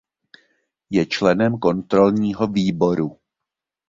[0.89, 3.17] Je členem kontrolního výboru.